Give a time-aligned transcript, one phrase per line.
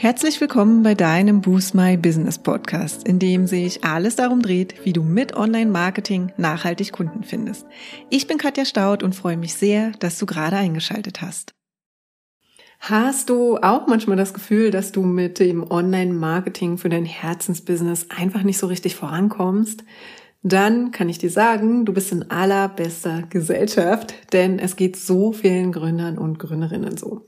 [0.00, 4.92] Herzlich willkommen bei deinem Boost My Business Podcast, in dem sich alles darum dreht, wie
[4.92, 7.66] du mit Online-Marketing nachhaltig Kunden findest.
[8.08, 11.52] Ich bin Katja Staud und freue mich sehr, dass du gerade eingeschaltet hast.
[12.78, 18.44] Hast du auch manchmal das Gefühl, dass du mit dem Online-Marketing für dein Herzensbusiness einfach
[18.44, 19.82] nicht so richtig vorankommst?
[20.42, 25.72] Dann kann ich dir sagen, du bist in allerbester Gesellschaft, denn es geht so vielen
[25.72, 27.24] Gründern und Gründerinnen so.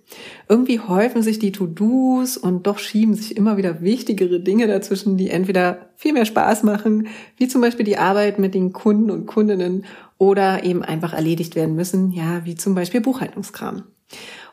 [0.48, 5.30] Irgendwie häufen sich die To-Dos und doch schieben sich immer wieder wichtigere Dinge dazwischen, die
[5.30, 9.84] entweder viel mehr Spaß machen, wie zum Beispiel die Arbeit mit den Kunden und Kundinnen
[10.16, 13.84] oder eben einfach erledigt werden müssen, ja, wie zum Beispiel Buchhaltungskram.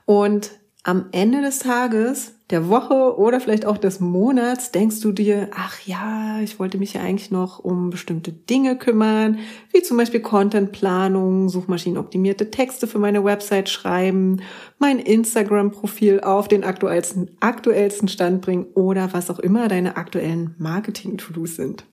[0.05, 0.51] Und
[0.84, 5.81] am Ende des Tages, der Woche oder vielleicht auch des Monats denkst du dir, ach
[5.85, 9.39] ja, ich wollte mich ja eigentlich noch um bestimmte Dinge kümmern,
[9.73, 14.41] wie zum Beispiel Contentplanung, suchmaschinenoptimierte Texte für meine Website schreiben,
[14.79, 21.57] mein Instagram-Profil auf den aktuellsten, aktuellsten Stand bringen oder was auch immer deine aktuellen Marketing-To-Dos
[21.57, 21.85] sind.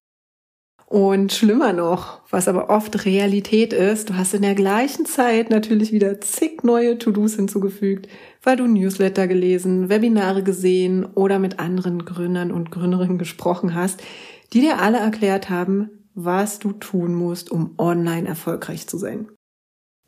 [0.94, 5.90] Und schlimmer noch, was aber oft Realität ist, du hast in der gleichen Zeit natürlich
[5.90, 8.06] wieder zig neue To-Dos hinzugefügt,
[8.44, 14.04] weil du Newsletter gelesen, Webinare gesehen oder mit anderen Gründern und Gründerinnen gesprochen hast,
[14.52, 19.26] die dir alle erklärt haben, was du tun musst, um online erfolgreich zu sein.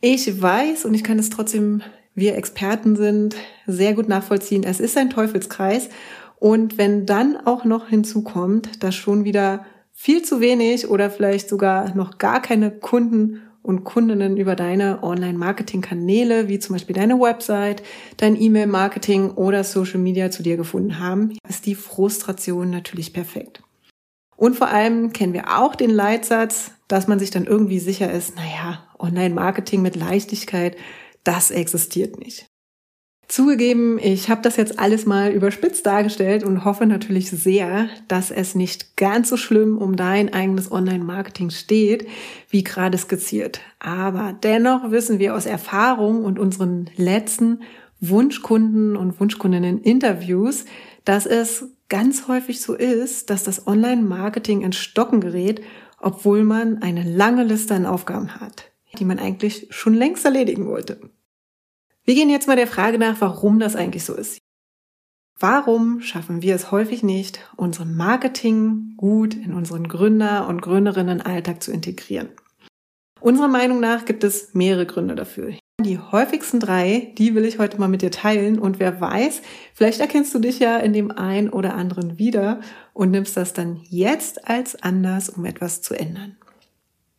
[0.00, 1.82] Ich weiß und ich kann es trotzdem,
[2.14, 3.34] wir Experten sind,
[3.66, 4.62] sehr gut nachvollziehen.
[4.62, 5.88] Es ist ein Teufelskreis.
[6.38, 9.66] Und wenn dann auch noch hinzukommt, dass schon wieder
[9.98, 16.48] viel zu wenig oder vielleicht sogar noch gar keine Kunden und Kundinnen über deine Online-Marketing-Kanäle,
[16.48, 17.82] wie zum Beispiel deine Website,
[18.18, 23.62] dein E-Mail-Marketing oder Social Media zu dir gefunden haben, ist die Frustration natürlich perfekt.
[24.36, 28.36] Und vor allem kennen wir auch den Leitsatz, dass man sich dann irgendwie sicher ist,
[28.36, 30.76] naja, Online-Marketing mit Leichtigkeit,
[31.24, 32.46] das existiert nicht.
[33.28, 38.54] Zugegeben, ich habe das jetzt alles mal überspitzt dargestellt und hoffe natürlich sehr, dass es
[38.54, 42.06] nicht ganz so schlimm um dein eigenes Online-Marketing steht,
[42.50, 43.60] wie gerade skizziert.
[43.80, 47.62] Aber dennoch wissen wir aus Erfahrung und unseren letzten
[48.00, 50.64] Wunschkunden und Wunschkundinnen Interviews,
[51.04, 55.62] dass es ganz häufig so ist, dass das Online-Marketing in Stocken gerät,
[56.00, 61.00] obwohl man eine lange Liste an Aufgaben hat, die man eigentlich schon längst erledigen wollte.
[62.06, 64.38] Wir gehen jetzt mal der Frage nach, warum das eigentlich so ist.
[65.40, 71.72] Warum schaffen wir es häufig nicht, unser Marketing gut in unseren Gründer- und Gründerinnen-Alltag zu
[71.72, 72.28] integrieren?
[73.20, 75.54] Unserer Meinung nach gibt es mehrere Gründe dafür.
[75.84, 79.42] Die häufigsten drei, die will ich heute mal mit dir teilen und wer weiß,
[79.74, 82.60] vielleicht erkennst du dich ja in dem einen oder anderen wieder
[82.92, 86.36] und nimmst das dann jetzt als Anlass, um etwas zu ändern.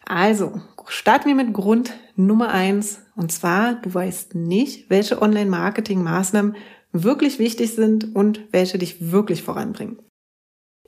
[0.10, 3.02] Also, starten wir mit Grund Nummer eins.
[3.18, 6.56] Und zwar, du weißt nicht, welche Online-Marketing-Maßnahmen
[6.94, 10.00] wirklich wichtig sind und welche dich wirklich voranbringen.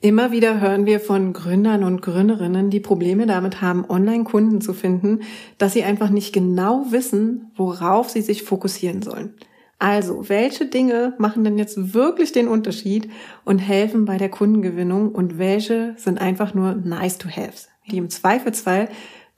[0.00, 5.20] Immer wieder hören wir von Gründern und Gründerinnen, die Probleme damit haben, Online-Kunden zu finden,
[5.58, 9.34] dass sie einfach nicht genau wissen, worauf sie sich fokussieren sollen.
[9.78, 13.10] Also, welche Dinge machen denn jetzt wirklich den Unterschied
[13.44, 18.10] und helfen bei der Kundengewinnung und welche sind einfach nur nice to haves, die im
[18.10, 18.88] Zweifelsfall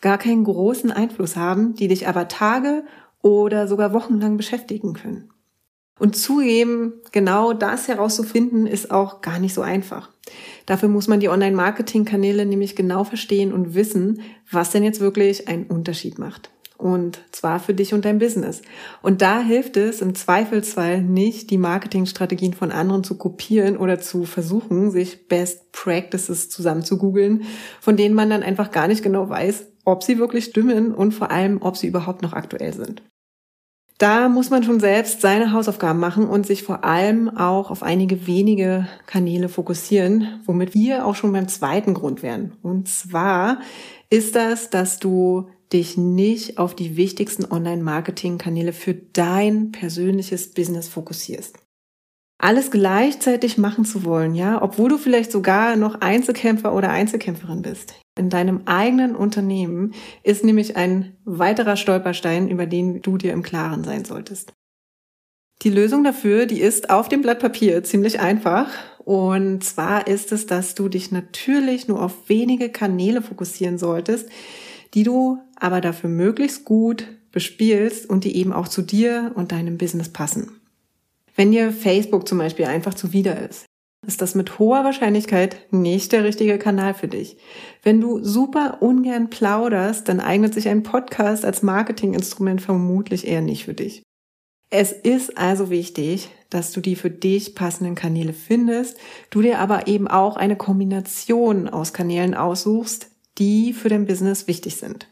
[0.01, 2.85] gar keinen großen Einfluss haben, die dich aber Tage
[3.23, 5.31] oder sogar wochenlang beschäftigen können.
[5.99, 10.11] Und zugeben, genau das herauszufinden, ist auch gar nicht so einfach.
[10.67, 15.67] Dafür muss man die Online-Marketing-Kanäle nämlich genau verstehen und wissen, was denn jetzt wirklich einen
[15.67, 16.51] Unterschied macht.
[16.83, 18.61] Und zwar für dich und dein Business.
[19.03, 24.25] Und da hilft es im Zweifelsfall nicht, die Marketingstrategien von anderen zu kopieren oder zu
[24.25, 27.45] versuchen, sich Best Practices zusammen zu googeln,
[27.81, 31.31] von denen man dann einfach gar nicht genau weiß, ob sie wirklich stimmen und vor
[31.31, 33.03] allem, ob sie überhaupt noch aktuell sind.
[33.99, 38.27] Da muss man schon selbst seine Hausaufgaben machen und sich vor allem auch auf einige
[38.27, 42.55] wenige Kanäle fokussieren, womit wir auch schon beim zweiten Grund wären.
[42.61, 43.61] Und zwar
[44.11, 51.59] ist das, dass du dich nicht auf die wichtigsten Online-Marketing-Kanäle für dein persönliches Business fokussierst
[52.43, 57.95] alles gleichzeitig machen zu wollen, ja, obwohl du vielleicht sogar noch Einzelkämpfer oder Einzelkämpferin bist.
[58.19, 63.85] In deinem eigenen Unternehmen ist nämlich ein weiterer Stolperstein, über den du dir im Klaren
[63.85, 64.53] sein solltest.
[65.63, 68.69] Die Lösung dafür, die ist auf dem Blatt Papier ziemlich einfach.
[68.99, 74.29] Und zwar ist es, dass du dich natürlich nur auf wenige Kanäle fokussieren solltest,
[74.95, 79.79] die du aber dafür möglichst gut bespielst und die eben auch zu dir und deinem
[79.79, 80.61] Business passen.
[81.35, 83.65] Wenn dir Facebook zum Beispiel einfach zuwider ist,
[84.07, 87.37] ist das mit hoher Wahrscheinlichkeit nicht der richtige Kanal für dich.
[87.83, 93.65] Wenn du super ungern plauderst, dann eignet sich ein Podcast als Marketinginstrument vermutlich eher nicht
[93.65, 94.03] für dich.
[94.71, 98.99] Es ist also wichtig, dass du die für dich passenden Kanäle findest,
[99.31, 104.77] du dir aber eben auch eine Kombination aus Kanälen aussuchst, die für dein Business wichtig
[104.77, 105.09] sind.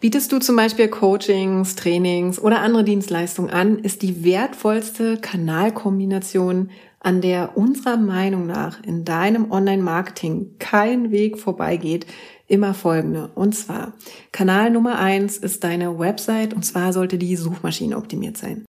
[0.00, 7.20] Bietest du zum Beispiel Coachings, Trainings oder andere Dienstleistungen an, ist die wertvollste Kanalkombination, an
[7.20, 12.06] der unserer Meinung nach in deinem Online-Marketing kein Weg vorbeigeht,
[12.48, 13.30] immer folgende.
[13.34, 13.94] Und zwar,
[14.32, 18.64] Kanal Nummer eins ist deine Website und zwar sollte die Suchmaschine optimiert sein.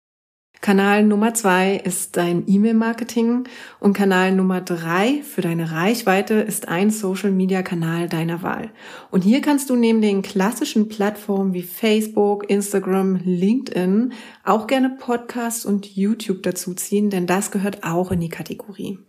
[0.70, 3.46] Kanal Nummer zwei ist dein E-Mail-Marketing
[3.80, 8.70] und Kanal Nummer drei für deine Reichweite ist ein Social-Media-Kanal deiner Wahl.
[9.10, 14.14] Und hier kannst du neben den klassischen Plattformen wie Facebook, Instagram, LinkedIn
[14.44, 19.00] auch gerne Podcasts und YouTube dazu ziehen, denn das gehört auch in die Kategorie.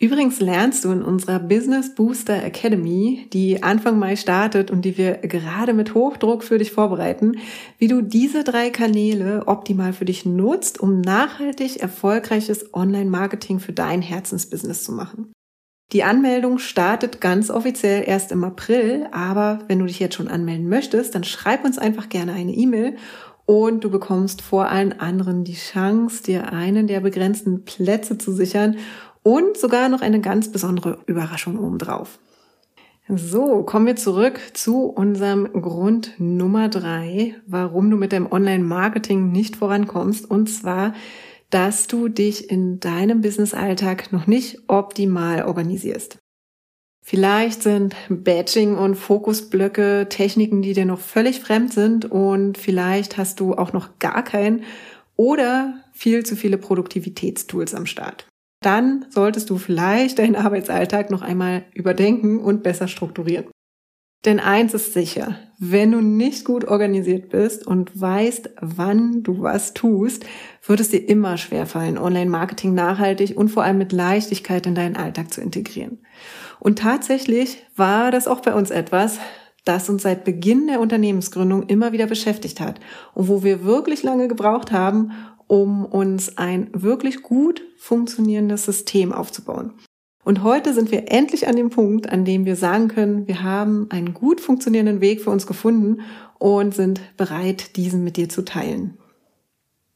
[0.00, 5.14] Übrigens lernst du in unserer Business Booster Academy, die Anfang Mai startet und die wir
[5.14, 7.38] gerade mit Hochdruck für dich vorbereiten,
[7.78, 14.00] wie du diese drei Kanäle optimal für dich nutzt, um nachhaltig erfolgreiches Online-Marketing für dein
[14.00, 15.32] Herzensbusiness zu machen.
[15.92, 20.68] Die Anmeldung startet ganz offiziell erst im April, aber wenn du dich jetzt schon anmelden
[20.68, 22.96] möchtest, dann schreib uns einfach gerne eine E-Mail
[23.46, 28.76] und du bekommst vor allen anderen die Chance, dir einen der begrenzten Plätze zu sichern
[29.28, 32.18] und sogar noch eine ganz besondere Überraschung obendrauf.
[33.14, 39.56] So, kommen wir zurück zu unserem Grund Nummer drei, warum du mit deinem Online-Marketing nicht
[39.56, 40.30] vorankommst.
[40.30, 40.94] Und zwar,
[41.50, 46.16] dass du dich in deinem Business-Alltag noch nicht optimal organisierst.
[47.04, 53.40] Vielleicht sind Batching und Fokusblöcke Techniken, die dir noch völlig fremd sind und vielleicht hast
[53.40, 54.64] du auch noch gar keinen
[55.16, 58.27] oder viel zu viele Produktivitätstools am Start
[58.60, 63.46] dann solltest du vielleicht deinen Arbeitsalltag noch einmal überdenken und besser strukturieren.
[64.24, 69.74] Denn eins ist sicher, wenn du nicht gut organisiert bist und weißt, wann du was
[69.74, 70.26] tust,
[70.66, 75.32] wird es dir immer schwerfallen, Online-Marketing nachhaltig und vor allem mit Leichtigkeit in deinen Alltag
[75.32, 75.98] zu integrieren.
[76.58, 79.20] Und tatsächlich war das auch bei uns etwas,
[79.64, 82.80] das uns seit Beginn der Unternehmensgründung immer wieder beschäftigt hat
[83.14, 85.12] und wo wir wirklich lange gebraucht haben,
[85.48, 89.72] um uns ein wirklich gut funktionierendes System aufzubauen.
[90.24, 93.86] Und heute sind wir endlich an dem Punkt, an dem wir sagen können, wir haben
[93.90, 96.02] einen gut funktionierenden Weg für uns gefunden
[96.38, 98.98] und sind bereit, diesen mit dir zu teilen.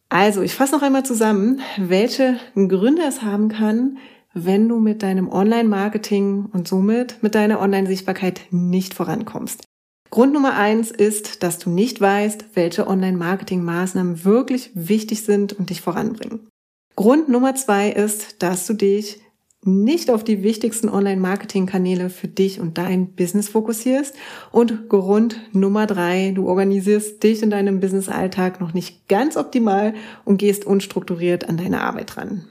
[0.09, 3.99] Also, ich fasse noch einmal zusammen, welche Gründe es haben kann,
[4.35, 9.65] wenn du mit deinem Online-Marketing und somit mit deiner Online-Sichtbarkeit nicht vorankommst.
[10.13, 15.81] Grund Nummer eins ist, dass du nicht weißt, welche Online-Marketing-Maßnahmen wirklich wichtig sind und dich
[15.81, 16.51] voranbringen.
[16.97, 19.23] Grund Nummer zwei ist, dass du dich
[19.65, 24.15] nicht auf die wichtigsten Online-Marketing-Kanäle für dich und dein Business fokussierst.
[24.51, 29.95] Und Grund Nummer drei, du organisierst dich in deinem Business-Alltag noch nicht ganz optimal
[30.27, 32.45] und gehst unstrukturiert an deine Arbeit ran.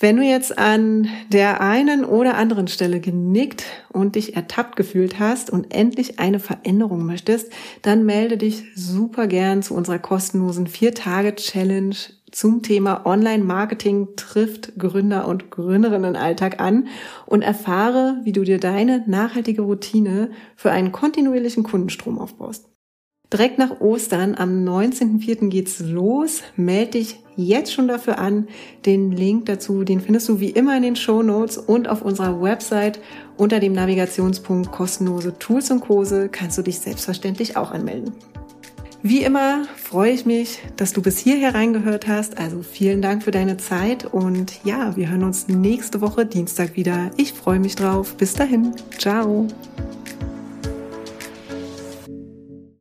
[0.00, 5.50] Wenn du jetzt an der einen oder anderen Stelle genickt und dich ertappt gefühlt hast
[5.50, 7.52] und endlich eine Veränderung möchtest,
[7.82, 11.96] dann melde dich super gern zu unserer kostenlosen 4-Tage-Challenge
[12.30, 16.88] zum Thema Online-Marketing trifft Gründer und Gründerinnen Alltag an
[17.26, 22.68] und erfahre, wie du dir deine nachhaltige Routine für einen kontinuierlichen Kundenstrom aufbaust.
[23.32, 25.48] Direkt nach Ostern am 19.04.
[25.48, 26.42] geht's los.
[26.56, 28.48] Meld dich jetzt schon dafür an.
[28.84, 32.42] Den Link dazu, den findest du wie immer in den Show Notes und auf unserer
[32.42, 33.00] Website
[33.36, 38.12] unter dem Navigationspunkt kostenlose Tools und Kurse kannst du dich selbstverständlich auch anmelden.
[39.02, 42.36] Wie immer freue ich mich, dass du bis hierher reingehört hast.
[42.36, 47.12] Also vielen Dank für deine Zeit und ja, wir hören uns nächste Woche Dienstag wieder.
[47.16, 48.16] Ich freue mich drauf.
[48.16, 48.72] Bis dahin.
[48.98, 49.46] Ciao.